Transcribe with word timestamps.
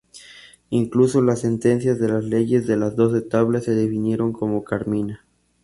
Incluso 0.71 1.21
las 1.21 1.41
sentencias 1.41 1.99
de 1.99 2.07
las 2.09 2.23
leyes 2.25 2.65
de 2.65 2.75
las 2.75 2.95
Doce 2.95 3.21
Tablas 3.21 3.65
se 3.65 3.75
definieron 3.75 4.33
como 4.33 4.63
"carmina". 4.63 5.23